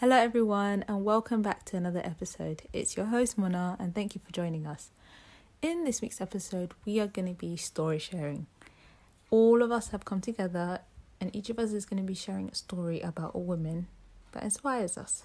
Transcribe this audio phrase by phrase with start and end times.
[0.00, 2.60] Hello, everyone, and welcome back to another episode.
[2.70, 4.90] It's your host, Mona, and thank you for joining us.
[5.62, 8.46] In this week's episode, we are going to be story sharing.
[9.30, 10.80] All of us have come together,
[11.18, 13.86] and each of us is going to be sharing a story about a woman
[14.32, 15.22] that inspires us.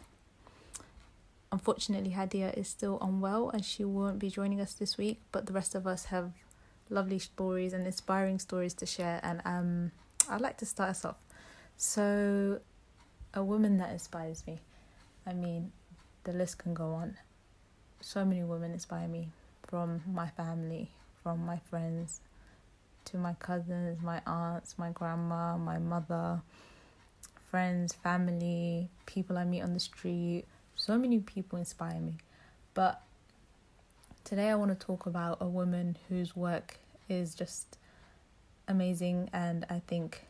[1.52, 5.54] Unfortunately, Hadia is still unwell and she won't be joining us this week, but the
[5.54, 6.32] rest of us have
[6.90, 9.92] lovely stories and inspiring stories to share, and um,
[10.30, 11.18] I'd like to start us off.
[11.76, 12.62] So,
[13.34, 14.60] a woman that inspires me.
[15.26, 15.72] I mean,
[16.24, 17.18] the list can go on.
[18.02, 19.30] So many women inspire me
[19.68, 20.90] from my family,
[21.24, 22.22] from my friends,
[23.06, 26.42] to my cousins, my aunts, my grandma, my mother,
[27.50, 30.46] friends, family, people I meet on the street.
[30.76, 32.16] So many people inspire me.
[32.74, 33.02] But
[34.24, 36.78] today I want to talk about a woman whose work
[37.10, 37.78] is just
[38.68, 40.26] amazing and I think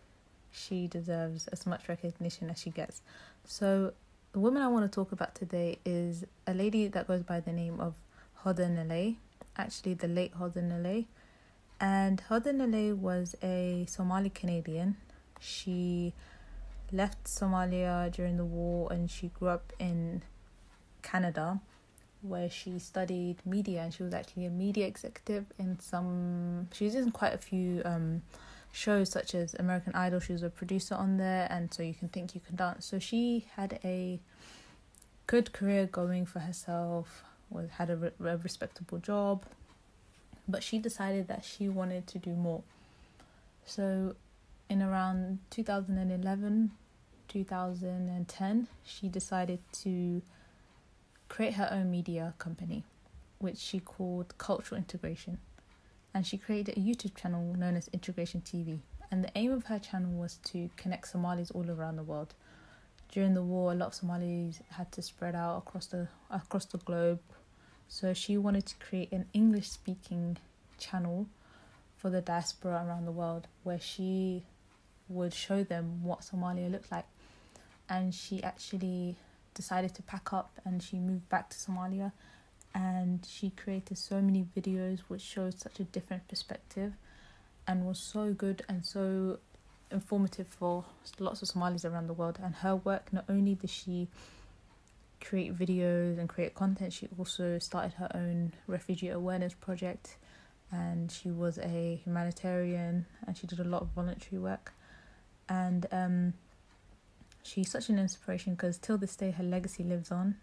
[0.52, 3.02] she deserves as much recognition as she gets.
[3.46, 3.94] So,
[4.34, 7.52] the woman I want to talk about today is a lady that goes by the
[7.52, 7.95] name of
[8.44, 9.17] Hodan Nalayeh,
[9.58, 11.06] actually, the late Hodan Nalayeh.
[11.80, 14.98] And Hodan Nalayeh was a Somali Canadian.
[15.40, 16.14] She
[16.92, 20.22] left Somalia during the war and she grew up in
[21.02, 21.59] Canada
[22.22, 26.94] where she studied media and she was actually a media executive in some she was
[26.94, 28.22] in quite a few um
[28.72, 30.19] shows such as American Idol.
[30.19, 32.86] She was a producer on there, and so you can think you can dance.
[32.86, 34.19] So she had a
[35.28, 37.23] good career going for herself.
[37.50, 39.44] Was had a, re- a respectable job,
[40.47, 42.63] but she decided that she wanted to do more.
[43.66, 44.16] So,
[44.69, 46.72] in around 2011,
[47.28, 50.22] 2010, she decided to
[51.28, 52.85] create her own media company,
[53.39, 55.38] which she called Cultural Integration
[56.14, 58.80] and she created a YouTube channel known as Integration TV.
[59.09, 62.34] And the aim of her channel was to connect Somalis all around the world.
[63.12, 66.78] During the war, a lot of Somalis had to spread out across the across the
[66.78, 67.20] globe,
[67.90, 70.38] so she wanted to create an English-speaking
[70.78, 71.28] channel
[71.97, 74.44] for the diaspora around the world, where she
[75.09, 77.06] would show them what Somalia looked like.
[77.90, 79.18] And she actually
[79.53, 82.14] decided to pack up and she moved back to Somalia
[82.74, 86.94] and she created so many videos which showed such a different perspective
[87.68, 89.40] and was so good and so
[89.92, 90.86] informative for
[91.20, 92.40] lots of Somalis around the world.
[92.42, 94.08] And her work not only did she
[95.24, 100.18] create videos and create content she also started her own refugee awareness project.
[100.72, 104.74] And she was a humanitarian and she did a lot of voluntary work.
[105.50, 106.34] And um
[107.44, 110.36] she's such an inspiration because till this day her legacy lives on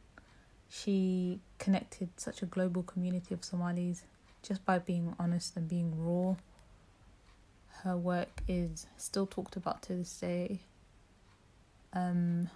[0.69, 4.03] she connected such a global community of Somalis
[4.43, 6.37] just by being honest and being raw.
[7.83, 10.61] Her work is still talked about to this day.
[11.93, 12.51] Um,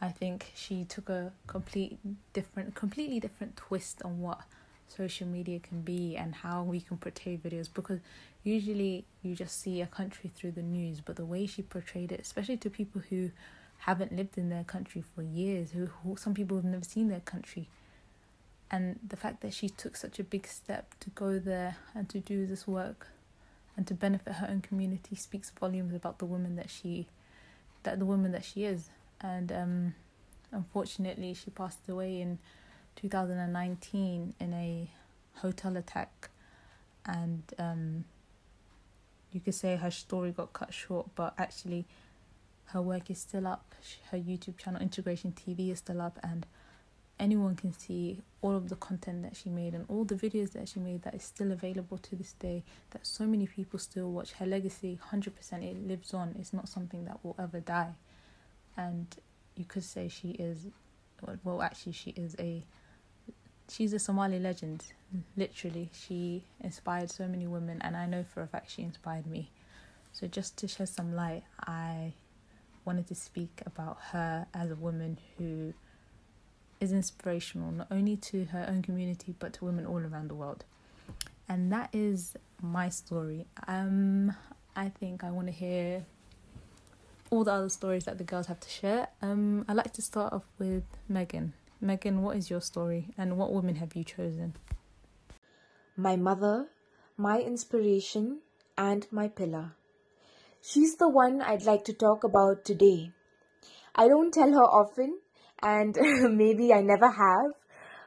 [0.00, 1.98] I think she took a complete
[2.32, 4.40] different, completely different twist on what
[4.88, 8.00] social media can be and how we can portray videos because
[8.42, 12.20] usually you just see a country through the news, but the way she portrayed it,
[12.20, 13.30] especially to people who
[13.84, 17.20] haven't lived in their country for years, who, who some people have never seen their
[17.20, 17.68] country.
[18.70, 22.20] And the fact that she took such a big step to go there and to
[22.20, 23.08] do this work
[23.76, 27.08] and to benefit her own community speaks volumes about the woman that she
[27.82, 28.88] that the woman that she is.
[29.20, 29.94] And um,
[30.52, 32.38] unfortunately she passed away in
[32.96, 34.88] 2019 in a
[35.40, 36.30] hotel attack
[37.04, 38.04] and um,
[39.32, 41.84] you could say her story got cut short but actually
[42.66, 43.74] her work is still up.
[44.10, 46.46] Her YouTube channel, Integration TV, is still up, and
[47.20, 50.68] anyone can see all of the content that she made and all the videos that
[50.68, 52.64] she made that is still available to this day.
[52.90, 54.32] That so many people still watch.
[54.32, 56.34] Her legacy, 100%, it lives on.
[56.38, 57.92] It's not something that will ever die.
[58.76, 59.06] And
[59.56, 60.66] you could say she is,
[61.44, 62.64] well, actually, she is a.
[63.68, 64.84] She's a Somali legend,
[65.36, 65.88] literally.
[65.94, 69.50] She inspired so many women, and I know for a fact she inspired me.
[70.12, 72.12] So, just to shed some light, I
[72.84, 75.74] wanted to speak about her as a woman who
[76.80, 80.64] is inspirational not only to her own community but to women all around the world.
[81.48, 83.46] And that is my story.
[83.68, 84.34] Um
[84.74, 86.04] I think I want to hear
[87.30, 89.08] all the other stories that the girls have to share.
[89.20, 91.52] Um I'd like to start off with Megan.
[91.80, 94.54] Megan, what is your story and what women have you chosen?
[95.96, 96.68] My mother,
[97.16, 98.38] my inspiration,
[98.78, 99.72] and my pillar.
[100.64, 103.10] She's the one I'd like to talk about today.
[103.96, 105.18] I don't tell her often,
[105.60, 105.98] and
[106.36, 107.54] maybe I never have,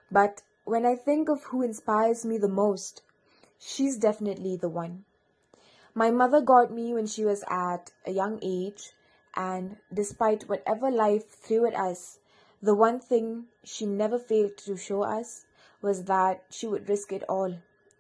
[0.10, 3.02] but when I think of who inspires me the most,
[3.60, 5.04] she's definitely the one.
[5.94, 8.94] My mother got me when she was at a young age,
[9.36, 12.20] and despite whatever life threw at us,
[12.62, 15.46] the one thing she never failed to show us
[15.82, 17.58] was that she would risk it all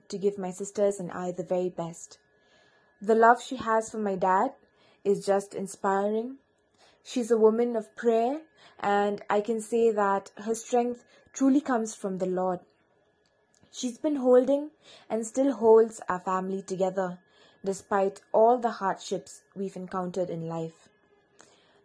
[0.07, 2.19] to give my sisters and I the very best.
[3.01, 4.53] The love she has for my dad
[5.03, 6.37] is just inspiring.
[7.03, 8.41] She's a woman of prayer,
[8.79, 12.61] and I can say that her strength truly comes from the Lord.
[13.71, 14.71] She's been holding
[15.09, 17.19] and still holds our family together
[17.65, 20.87] despite all the hardships we've encountered in life.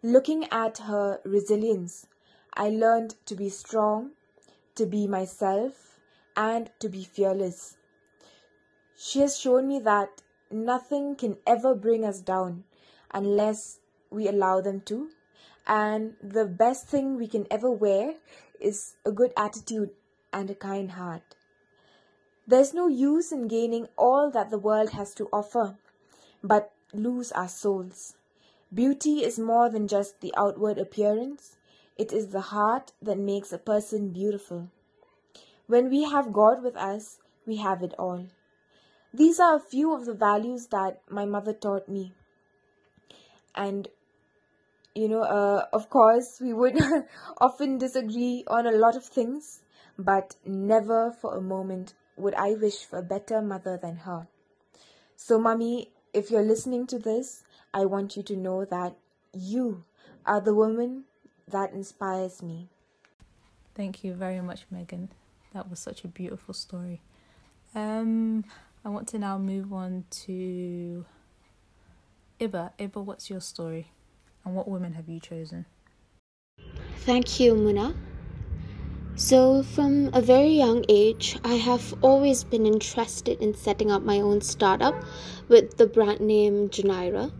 [0.03, 2.07] Looking at her resilience,
[2.53, 4.11] I learned to be strong,
[4.75, 5.99] to be myself,
[6.35, 7.77] and to be fearless.
[8.95, 12.63] She has shown me that nothing can ever bring us down
[13.13, 15.09] unless we allow them to.
[15.67, 18.15] And the best thing we can ever wear
[18.59, 19.91] is a good attitude
[20.33, 21.35] and a kind heart.
[22.47, 25.77] There's no use in gaining all that the world has to offer,
[26.43, 28.15] but lose our souls.
[28.73, 31.57] Beauty is more than just the outward appearance,
[31.97, 34.69] it is the heart that makes a person beautiful.
[35.67, 38.27] When we have God with us, we have it all.
[39.13, 42.13] These are a few of the values that my mother taught me.
[43.53, 43.89] And,
[44.95, 46.79] you know, uh, of course, we would
[47.37, 49.61] often disagree on a lot of things,
[49.97, 54.27] but never for a moment would I wish for a better mother than her.
[55.17, 57.43] So, Mummy, if you're listening to this,
[57.73, 58.95] I want you to know that
[59.33, 59.83] you
[60.25, 61.05] are the woman
[61.47, 62.69] that inspires me.
[63.75, 65.09] Thank you very much, Megan.
[65.53, 67.01] That was such a beautiful story.
[67.75, 68.43] Um,
[68.83, 71.05] I want to now move on to
[72.39, 72.71] Iba.
[72.79, 73.91] Iba, what's your story?
[74.43, 75.67] And what women have you chosen?
[77.01, 77.95] Thank you, Muna.
[79.15, 84.19] So, from a very young age, I have always been interested in setting up my
[84.19, 84.95] own startup
[85.47, 87.31] with the brand name Janaira.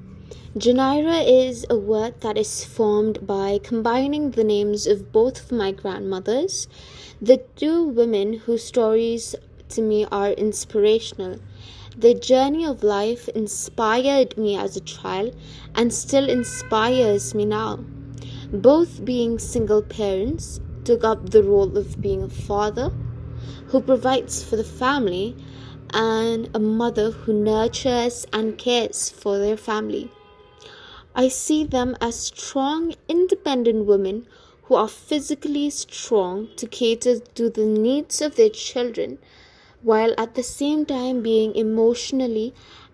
[0.55, 5.71] Janaira is a word that is formed by combining the names of both of my
[5.71, 6.67] grandmothers,
[7.19, 9.33] the two women whose stories
[9.71, 11.39] to me are inspirational.
[11.97, 15.35] Their journey of life inspired me as a child
[15.75, 17.79] and still inspires me now.
[18.51, 22.91] Both being single parents, took up the role of being a father
[23.67, 25.35] who provides for the family
[25.93, 30.09] and a mother who nurtures and cares for their family.
[31.13, 34.27] I see them as strong, independent women
[34.63, 39.19] who are physically strong to cater to the needs of their children
[39.81, 42.53] while at the same time being emotionally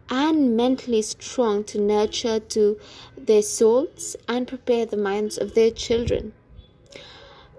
[0.10, 2.80] and mentally strong to nurture to
[3.18, 6.34] their souls and prepare the minds of their children.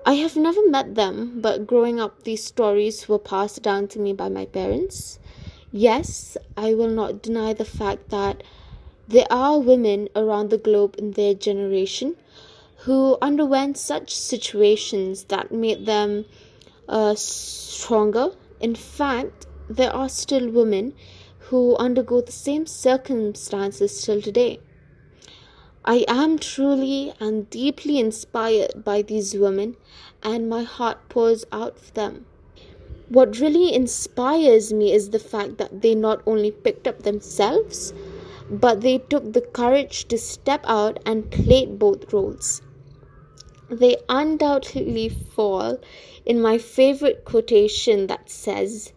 [0.07, 4.15] I have never met them, but growing up, these stories were passed down to me
[4.15, 5.19] by my parents.
[5.71, 8.43] Yes, I will not deny the fact that
[9.07, 12.17] there are women around the globe in their generation
[12.85, 16.25] who underwent such situations that made them
[16.89, 18.31] uh, stronger.
[18.61, 20.95] In fact, there are still women
[21.49, 24.61] who undergo the same circumstances till today.
[25.85, 29.77] I am truly and deeply inspired by these women,
[30.23, 32.27] and my heart pours out for them.
[33.09, 37.95] What really inspires me is the fact that they not only picked up themselves,
[38.51, 42.61] but they took the courage to step out and played both roles.
[43.71, 45.79] They undoubtedly fall
[46.25, 48.95] in my favorite quotation that says,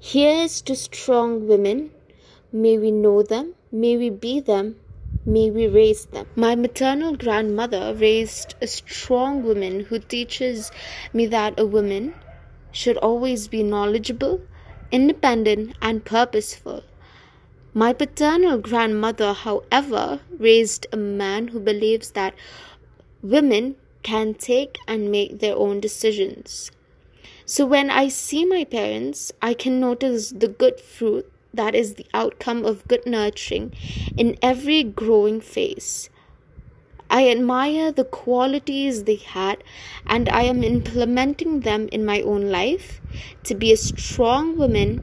[0.00, 1.92] Here's to strong women.
[2.50, 4.74] May we know them, may we be them,
[5.24, 6.26] may we raise them.
[6.34, 10.72] My maternal grandmother raised a strong woman who teaches
[11.12, 12.14] me that a woman
[12.72, 14.40] should always be knowledgeable,
[14.90, 16.82] independent, and purposeful.
[17.72, 22.34] My paternal grandmother, however, raised a man who believes that
[23.22, 26.70] women can take and make their own decisions.
[27.44, 32.06] So when I see my parents, I can notice the good fruit that is the
[32.12, 33.72] outcome of good nurturing
[34.16, 36.10] in every growing phase.
[37.10, 39.64] I admire the qualities they had,
[40.06, 43.00] and I am implementing them in my own life
[43.44, 45.00] to be a strong woman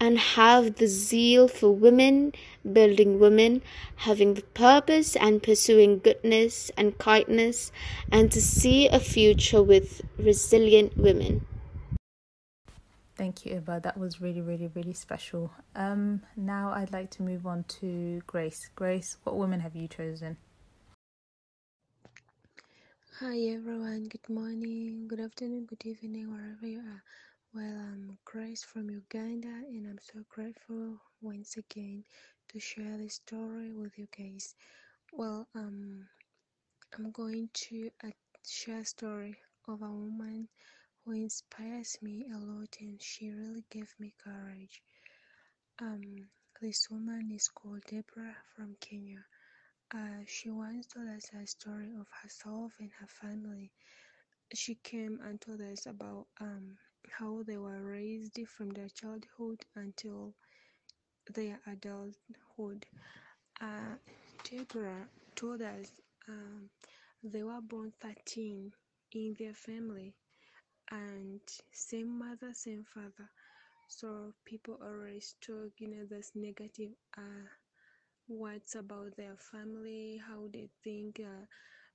[0.00, 2.32] and have the zeal for women,
[2.72, 3.62] building women,
[3.96, 7.70] having the purpose and pursuing goodness and kindness,
[8.10, 11.46] and to see a future with resilient women.
[13.16, 13.82] Thank you, Iba.
[13.82, 15.52] That was really, really, really special.
[15.76, 18.70] Um, now I'd like to move on to Grace.
[18.74, 20.38] Grace, what women have you chosen?
[23.20, 27.02] Hi everyone, good morning, good afternoon, good evening, wherever you are.
[27.54, 32.04] Well, I'm Grace from Uganda, and I'm so grateful once again
[32.48, 34.56] to share this story with you guys.
[35.12, 36.08] Well, um,
[36.96, 38.10] I'm going to uh,
[38.46, 39.36] share a story
[39.68, 40.48] of a woman
[41.04, 44.82] who inspires me a lot and she really gave me courage.
[45.80, 46.28] Um,
[46.60, 49.24] this woman is called Deborah from Kenya.
[49.92, 53.72] Uh, she once told us a story of herself and her family.
[54.54, 56.78] She came and told us about um,
[57.18, 60.34] how they were raised from their childhood until
[61.34, 62.86] their adulthood.
[63.60, 63.96] Uh,
[64.44, 65.92] Deborah told us
[66.28, 66.70] um,
[67.22, 68.72] they were born 13
[69.12, 70.14] in their family
[70.90, 71.40] and
[71.72, 73.30] same mother, same father.
[73.88, 77.46] So people always talk, you know, this negative uh,
[78.28, 81.44] words about their family, how they think uh,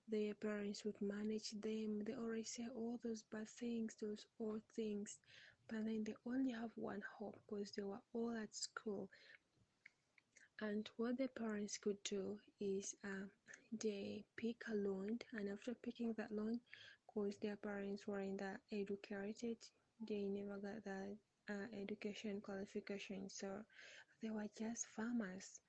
[0.07, 2.01] their parents would manage them.
[2.05, 5.19] They always say all those bad things, those old things,
[5.67, 9.09] but then they only have one hope because they were all at school.
[10.61, 13.31] And what the parents could do is um,
[13.71, 16.59] they pick a loan, and after picking that loan,
[17.05, 19.57] because their parents weren't that educated,
[20.01, 21.17] they never got that
[21.49, 23.63] uh, education qualification, so
[24.21, 25.59] they were just farmers.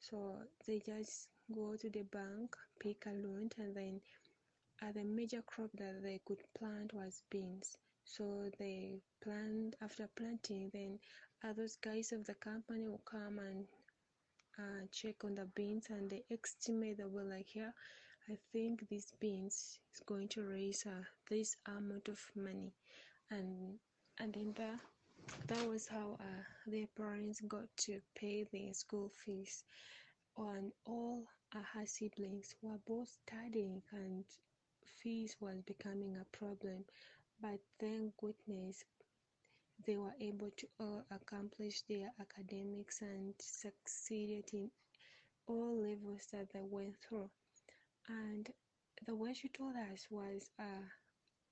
[0.00, 4.00] So they just go to the bank, pick a loan, and then
[4.82, 7.76] uh, the major crop that they could plant was beans.
[8.04, 10.98] So they plant after planting, then
[11.44, 13.66] uh, those guys of the company will come and
[14.58, 17.72] uh, check on the beans and they estimate that well like here
[18.28, 22.72] i think these beans is going to raise uh, this amount of money
[23.30, 23.78] and
[24.18, 24.80] and then that
[25.46, 29.62] that was how uh, their parents got to pay their school fees
[30.36, 31.22] on all
[31.54, 34.24] uh, her siblings were both studying and
[34.98, 36.84] fees was becoming a problem
[37.40, 38.84] but thank goodness
[39.86, 44.70] they were able to uh, accomplish their academics and succeeded in
[45.46, 47.30] all levels that they went through.
[48.08, 48.48] And
[49.06, 50.86] the way she told us was uh,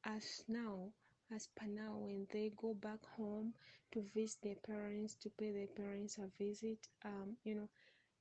[0.04, 0.90] as now,
[1.34, 3.54] as per now, when they go back home
[3.92, 7.68] to visit their parents, to pay their parents a visit, um, you know,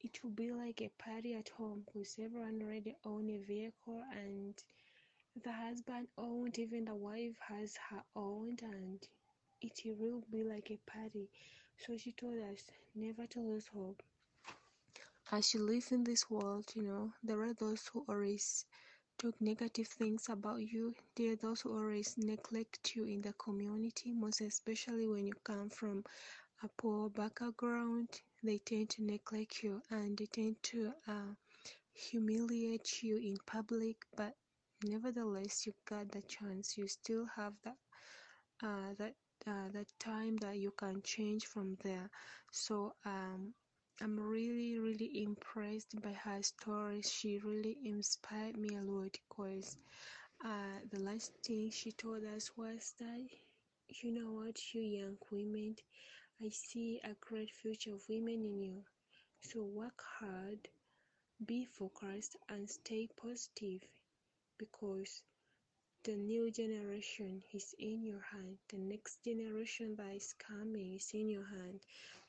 [0.01, 4.55] it will be like a party at home because everyone already own a vehicle and
[5.43, 9.07] the husband owned, even the wife has her own, and
[9.61, 11.29] it will be like a party.
[11.77, 14.01] So she told us never to lose hope.
[15.31, 18.65] As you live in this world, you know, there are those who always
[19.17, 20.95] talk negative things about you.
[21.15, 25.69] There are those who always neglect you in the community, most especially when you come
[25.69, 26.05] from
[26.63, 28.09] a poor background.
[28.45, 31.33] They tend to neglect you and they tend to uh,
[31.93, 34.35] humiliate you in public, but
[34.83, 36.77] nevertheless, you got the chance.
[36.77, 37.77] You still have that
[38.63, 39.15] uh, that
[39.47, 42.09] uh, that time that you can change from there
[42.51, 43.53] so um,
[44.01, 47.01] i'm really really impressed by her story.
[47.01, 49.77] she really inspired me a lot because
[50.45, 53.21] uh, the last thing she told us was that
[53.89, 55.75] you know what you young women
[56.43, 58.83] i see a great future of women in you.
[59.41, 60.67] So work hard
[61.45, 63.81] be focused and stay positive
[64.57, 65.21] because
[66.03, 68.57] the new generation is in your hand.
[68.69, 71.79] The next generation that is coming is in your hand.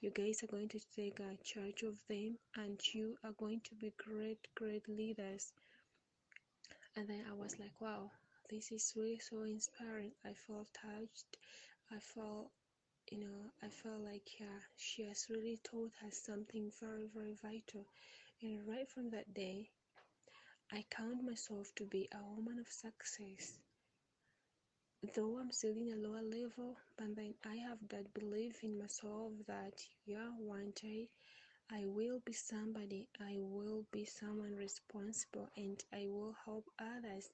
[0.00, 3.74] You guys are going to take a charge of them and you are going to
[3.74, 5.52] be great great leaders.
[6.96, 8.10] And then i was like wow
[8.50, 10.12] this is really so inspiring.
[10.24, 11.36] I felt touched.
[11.90, 12.50] I felt
[13.10, 17.86] you know i felt like yeah she has really taught us something very very vital.
[18.42, 19.70] And right from that day
[20.72, 23.58] i count myself to be a woman of success.
[25.14, 29.32] Though I'm still in a lower level, but then I have that belief in myself
[29.46, 29.72] that
[30.04, 31.08] yeah, one day
[31.70, 37.30] I will be somebody, I will be someone responsible, and I will help others.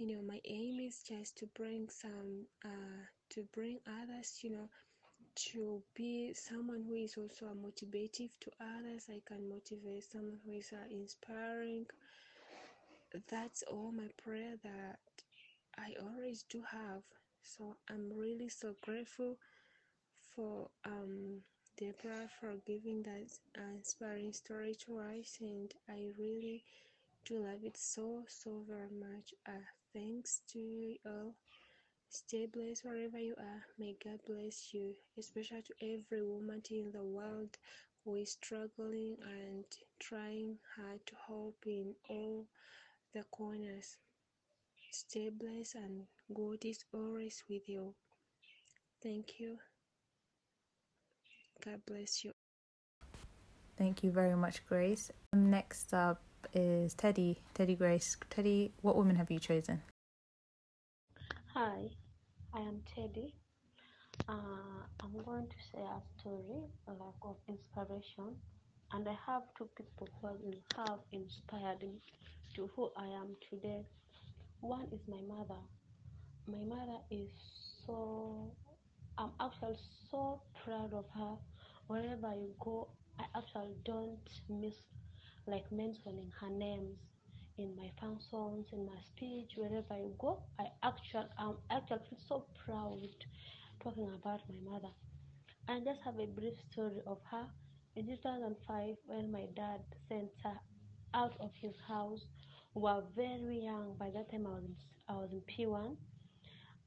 [0.00, 4.68] You know, my aim is just to bring some, uh, to bring others, you know,
[5.52, 9.08] to be someone who is also a motivative to others.
[9.10, 11.86] I can motivate someone who is uh, inspiring.
[13.28, 14.98] That's all my prayer that
[15.78, 17.02] I always do have.
[17.42, 19.38] So I'm really so grateful
[20.34, 21.42] for um,
[21.78, 23.28] Deborah for giving that
[23.76, 26.64] inspiring story to us, and I really
[27.26, 29.34] do love it so so very much.
[29.46, 31.34] Uh, thanks to you all.
[32.08, 33.62] Stay blessed wherever you are.
[33.78, 37.56] May God bless you, especially to every woman in the world
[38.04, 39.64] who is struggling and
[40.00, 42.46] trying hard to help in all
[43.14, 43.96] the corners.
[44.90, 46.02] Stay blessed and
[46.34, 47.94] God is always with you.
[49.02, 49.58] Thank you.
[51.64, 52.32] God bless you.
[53.76, 55.10] Thank you very much, Grace.
[55.32, 56.20] Next up
[56.54, 58.16] is Teddy, Teddy Grace.
[58.28, 59.82] Teddy, what woman have you chosen?
[61.54, 61.90] Hi,
[62.54, 63.34] I am Teddy.
[64.28, 68.36] Uh, I'm going to share a story like of inspiration,
[68.92, 70.28] and I have two people who
[70.76, 72.00] have inspired me
[72.54, 73.84] to who I am today.
[74.60, 75.60] One is my mother.
[76.46, 77.30] My mother is
[77.86, 78.52] so.
[79.18, 79.78] I'm actually
[80.10, 81.36] so proud of her.
[81.86, 84.18] Wherever I go, I actually don't
[84.48, 84.74] miss
[85.46, 86.98] like mentioning her names
[87.58, 90.42] in my functions, in my speech, wherever I go.
[90.58, 93.08] I actually I'm actually feel so proud
[93.82, 94.92] talking about my mother.
[95.68, 97.46] I just have a brief story of her.
[97.96, 100.58] In 2005, when my dad sent her
[101.14, 102.26] out of his house,
[102.74, 103.96] we were very young.
[103.98, 104.76] By that time, I was in,
[105.08, 105.96] I was in P1.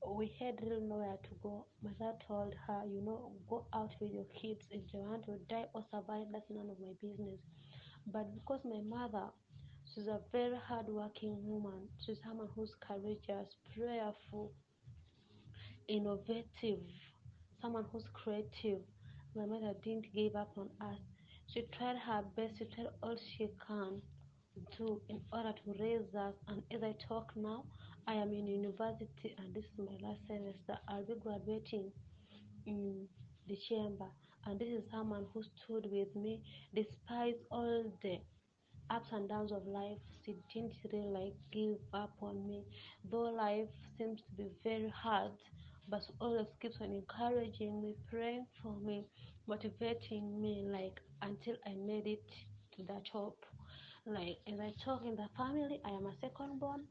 [0.07, 1.65] We had really nowhere to go.
[1.99, 4.65] Dad told her, you know, go out with your kids.
[4.71, 7.39] If they want to die or survive, that's none of my business.
[8.07, 9.29] But because my mother,
[9.93, 11.87] she's a very hardworking woman.
[12.05, 14.51] She's someone who's courageous, prayerful,
[15.87, 16.79] innovative,
[17.61, 18.81] someone who's creative.
[19.35, 20.99] My mother didn't give up on us.
[21.53, 24.01] She tried her best, she tried all she can
[24.77, 26.33] do in order to raise us.
[26.47, 27.65] And as I talk now,
[28.07, 30.77] I am in university and this is my last semester.
[30.87, 31.91] I'll be graduating
[32.65, 33.07] in
[33.47, 34.09] December.
[34.45, 36.41] And this is someone who stood with me
[36.73, 38.19] despite all the
[38.89, 39.97] ups and downs of life.
[40.25, 42.63] She didn't really like give up on me.
[43.09, 45.31] Though life seems to be very hard,
[45.89, 49.05] but she always keeps on encouraging me, praying for me,
[49.47, 52.23] motivating me like until I made it
[52.77, 53.35] to the top.
[54.05, 56.85] Like as I talk in the family, I am a second born,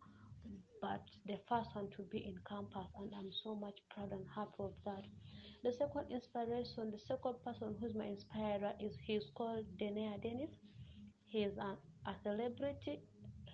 [0.80, 4.60] but the first one to be in campus, and I'm so much proud and happy
[4.60, 5.04] of that.
[5.62, 10.50] The second inspiration, the second person who's my inspirer is he's called Denea Dennis.
[11.26, 11.78] He's a,
[12.10, 13.00] a celebrity,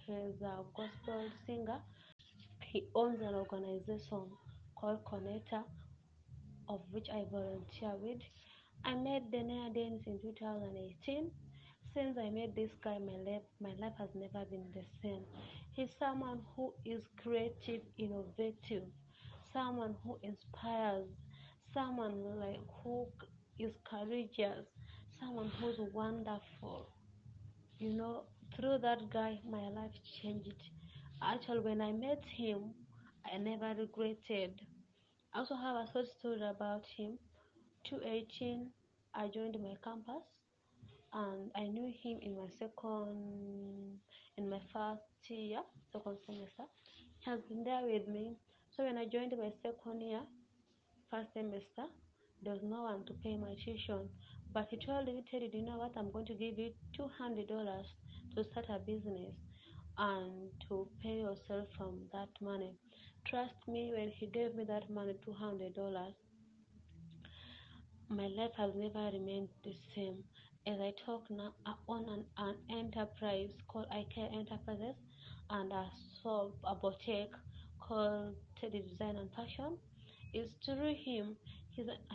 [0.06, 1.80] he's a gospel singer.
[2.62, 4.22] He owns an organization
[4.74, 5.64] called Connector,
[6.68, 8.22] of which I volunteer with.
[8.84, 11.30] I met Denea Dennis in 2018.
[11.94, 15.24] Since I met this guy, my life, my life has never been the same.
[15.74, 18.84] He's someone who is creative, innovative,
[19.52, 21.06] someone who inspires,
[21.78, 23.06] someone like who
[23.60, 24.66] is courageous,
[25.20, 26.88] someone who's wonderful.
[27.78, 28.22] You know,
[28.56, 30.60] through that guy, my life changed.
[31.22, 32.74] Actually, when I met him,
[33.32, 34.60] I never regretted.
[35.32, 37.16] I also have a short story about him.
[37.88, 38.70] 2018,
[39.14, 40.26] I joined my campus
[41.12, 44.00] and I knew him in my second,
[44.36, 45.60] in my first year,
[45.92, 46.64] second semester.
[47.20, 48.34] He has been there with me.
[48.76, 50.22] So when I joined my second year,
[51.10, 51.86] first semester,
[52.42, 54.08] there was no one to pay my tuition.
[54.52, 55.92] But he told me, Teddy, do you know what?
[55.96, 57.46] I'm going to give you $200
[58.36, 59.34] to start a business
[59.98, 62.74] and to pay yourself from that money.
[63.26, 66.14] Trust me, when he gave me that money, $200,
[68.08, 70.24] my life has never remained the same.
[70.66, 74.94] As I talk now, I own an, an enterprise called IKEA Enterprises
[75.50, 75.86] and i
[76.22, 77.34] shop, a boutique
[77.80, 79.78] called Teddy Design and Fashion.
[80.32, 81.36] It's through him.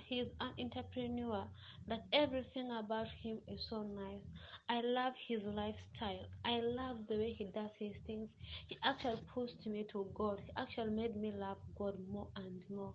[0.10, 1.45] He's, an entrepreneur
[1.88, 4.21] that everything about him is so nice.
[4.67, 6.26] I love his lifestyle.
[6.43, 8.30] I love the way he does his things.
[8.67, 10.41] He actually pushed me to God.
[10.45, 12.93] He actually made me love God more and more.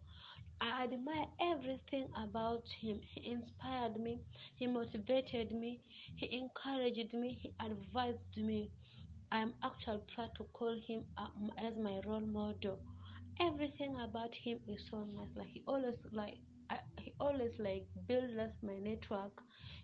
[0.60, 3.00] I admire everything about him.
[3.14, 4.20] He inspired me,
[4.56, 5.80] he motivated me,
[6.16, 8.70] he encouraged me, he advised me.
[9.30, 12.80] I am actually proud to call him um, as my role model.
[13.40, 15.30] Everything about him is so nice.
[15.34, 16.36] Like he always like
[16.68, 19.32] I, he always like builds my network.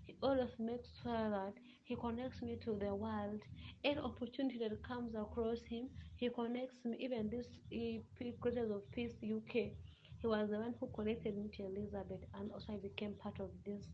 [0.05, 3.41] He always makes sure that he connects me to the world.
[3.83, 6.99] Any opportunity that comes across him, he connects me.
[7.01, 8.03] Even this uh,
[8.43, 9.75] Creators of Peace UK,
[10.21, 13.49] he was the one who connected me to Elizabeth, and also I became part of
[13.65, 13.85] this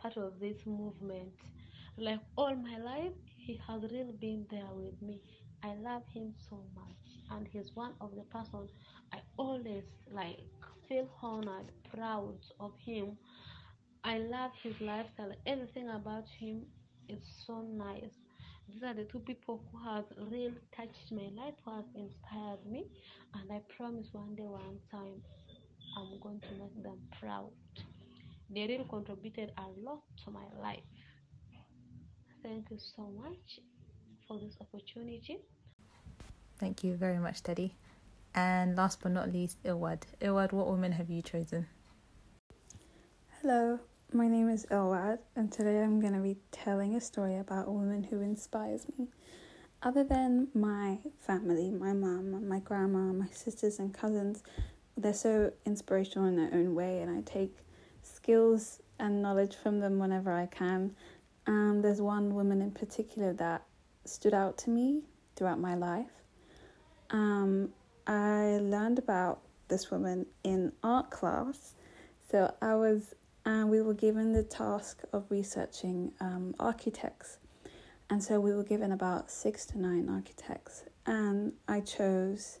[0.00, 1.32] part of this movement.
[1.98, 5.20] Like all my life, he has really been there with me.
[5.62, 8.68] I love him so much, and he's one of the person
[9.12, 10.40] I always like
[10.88, 13.16] feel honored, proud of him.
[14.04, 15.32] I love his lifestyle.
[15.46, 16.62] Everything about him
[17.08, 18.14] is so nice.
[18.68, 22.86] These are the two people who have really touched my life, who have inspired me,
[23.34, 25.22] and I promise one day, one time,
[25.96, 27.50] I'm going to make them proud.
[28.50, 30.84] They really contributed a lot to my life.
[32.42, 33.60] Thank you so much
[34.26, 35.38] for this opportunity.
[36.58, 37.74] Thank you very much, Teddy.
[38.34, 40.02] And last but not least, Ilwad.
[40.20, 41.66] Ilwad, what woman have you chosen?
[43.40, 43.78] Hello,
[44.12, 47.70] my name is Ilwad, and today I'm going to be telling a story about a
[47.70, 49.08] woman who inspires me.
[49.82, 54.42] Other than my family, my mum, my grandma, my sisters, and cousins,
[54.96, 57.54] they're so inspirational in their own way, and I take
[58.02, 60.96] skills and knowledge from them whenever I can.
[61.46, 63.64] Um, there's one woman in particular that
[64.04, 65.02] stood out to me
[65.36, 66.10] throughout my life.
[67.10, 67.70] Um,
[68.06, 71.74] I learned about this woman in art class.
[72.30, 73.14] So I was,
[73.44, 77.38] uh, we were given the task of researching um, architects,
[78.10, 82.58] and so we were given about six to nine architects, and I chose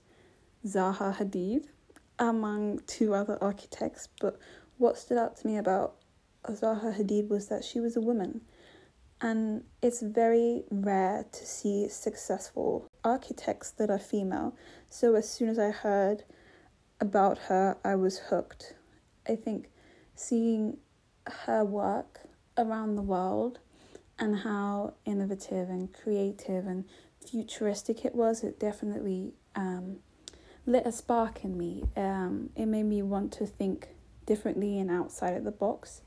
[0.64, 1.66] Zaha Hadid
[2.18, 4.08] among two other architects.
[4.20, 4.38] But
[4.78, 5.96] what stood out to me about
[6.48, 8.40] Zaha Hadid was that she was a woman.
[9.20, 14.54] And it's very rare to see successful architects that are female.
[14.90, 16.24] So as soon as I heard
[17.00, 18.74] about her, I was hooked.
[19.26, 19.70] I think
[20.14, 20.78] seeing
[21.26, 22.20] her work
[22.58, 23.58] around the world
[24.18, 26.84] and how innovative and creative and
[27.24, 29.98] futuristic it was, it definitely um,
[30.66, 31.84] lit a spark in me.
[31.96, 33.88] Um, it made me want to think
[34.24, 36.02] differently and outside of the box.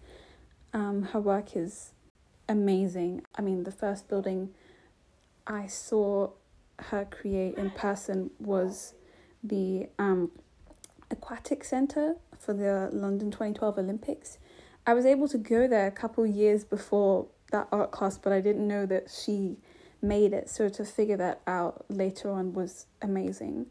[0.74, 1.92] Um, her work is
[2.50, 3.22] amazing.
[3.38, 4.50] I mean, the first building
[5.48, 6.32] I saw
[6.80, 8.94] her create in person was
[9.44, 10.32] the um,
[11.12, 14.38] Aquatic Centre for the London 2012 Olympics.
[14.86, 18.42] I was able to go there a couple years before that art class, but I
[18.42, 19.58] didn't know that she
[20.02, 20.50] made it.
[20.50, 23.68] So to figure that out later on was amazing.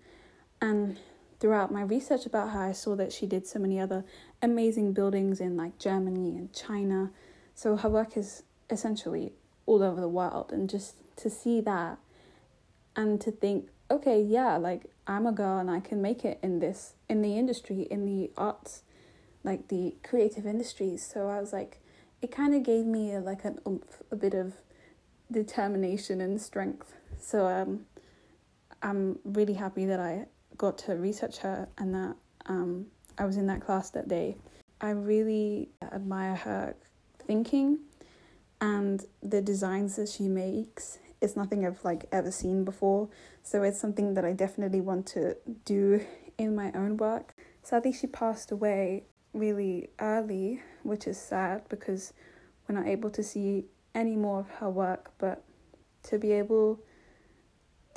[0.61, 0.99] And
[1.41, 4.05] throughout my research about her, I saw that she did so many other
[4.43, 7.11] amazing buildings in like Germany and China.
[7.55, 9.33] So her work is essentially
[9.67, 10.51] all over the world.
[10.53, 11.99] And just to see that
[12.97, 16.61] and to think, okay, yeah, like I'm a girl and I can make it in
[16.61, 18.83] this, in the industry, in the arts,
[19.45, 21.07] like the creative industries.
[21.07, 21.81] So I was like,
[22.21, 24.55] it kind of gave me a, like an oomph, a bit of
[25.31, 26.95] determination and strength.
[27.21, 27.87] So um,
[28.83, 30.27] I'm really happy that I
[30.57, 34.37] got to research her and that um, I was in that class that day.
[34.81, 36.75] I really admire her
[37.27, 37.79] thinking
[38.61, 43.09] and the designs that she makes is nothing I've like ever seen before.
[43.43, 46.05] So it's something that I definitely want to do
[46.37, 47.35] in my own work.
[47.63, 52.13] Sadly, she passed away really early, which is sad because
[52.67, 55.13] we're not able to see any more of her work.
[55.19, 55.45] But
[56.05, 56.81] to be able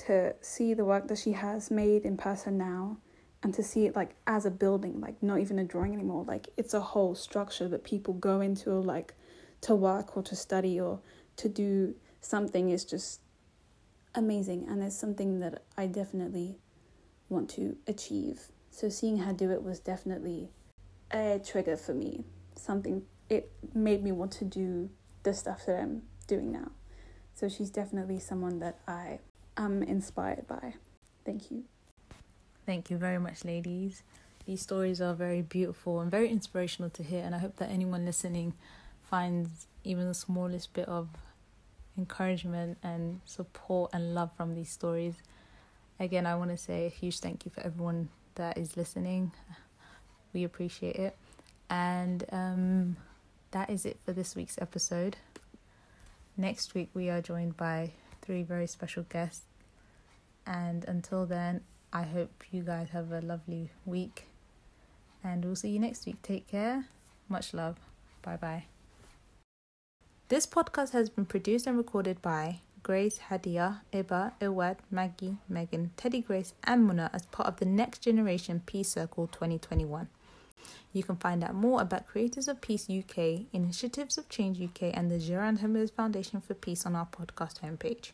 [0.06, 2.98] to see the work that she has made in person now
[3.44, 6.50] and to see it like as a building, like not even a drawing anymore, like
[6.58, 9.14] it's a whole structure that people go into, like
[9.62, 11.00] to work or to study or
[11.38, 13.22] to do something is just
[14.14, 16.58] amazing and it's something that I definitely
[17.30, 18.48] want to achieve.
[18.70, 20.50] So seeing her do it was definitely
[21.12, 22.24] a trigger for me.
[22.56, 24.90] Something it made me want to do
[25.24, 26.72] the stuff that I'm doing now.
[27.34, 29.20] So she's definitely someone that I
[29.58, 30.76] am inspired by.
[31.26, 31.64] Thank you.
[32.66, 34.04] Thank you very much, ladies.
[34.46, 38.06] These stories are very beautiful and very inspirational to hear, and I hope that anyone
[38.06, 38.54] listening
[39.12, 41.10] finds even the smallest bit of
[41.98, 45.16] encouragement and support and love from these stories.
[46.00, 49.34] Again, I want to say a huge thank you for everyone that is listening.
[50.34, 51.18] We appreciate it.
[51.70, 52.98] And um,
[53.52, 55.18] that is it for this week's episode.
[56.38, 59.44] Next week, we are joined by three very special guests.
[60.48, 64.28] And until then, I hope you guys have a lovely week.
[65.22, 66.22] And we'll see you next week.
[66.24, 66.86] Take care.
[67.28, 67.78] Much love.
[68.22, 68.71] Bye bye.
[70.32, 76.22] This podcast has been produced and recorded by Grace, Hadia, Iba, Ilwad, Maggie, Megan, Teddy
[76.22, 80.08] Grace, and Muna as part of the Next Generation Peace Circle 2021.
[80.94, 85.12] You can find out more about Creators of Peace UK, Initiatives of Change UK, and
[85.12, 88.12] the Gerard Hemmers Foundation for Peace on our podcast homepage.